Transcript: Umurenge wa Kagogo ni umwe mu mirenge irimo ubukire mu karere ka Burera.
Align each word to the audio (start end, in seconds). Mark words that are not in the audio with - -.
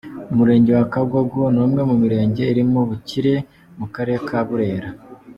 Umurenge 0.31 0.71
wa 0.77 0.85
Kagogo 0.93 1.39
ni 1.53 1.59
umwe 1.65 1.81
mu 1.89 1.95
mirenge 2.01 2.41
irimo 2.51 2.77
ubukire 2.85 3.33
mu 3.79 3.85
karere 3.93 4.19
ka 4.27 4.39
Burera. 4.47 4.89